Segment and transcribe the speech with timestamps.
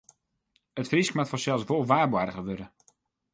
[0.81, 2.67] It Frysk moat fansels wol waarboarge wurde.